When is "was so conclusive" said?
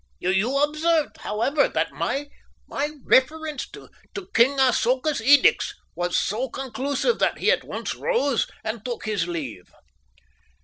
5.93-7.19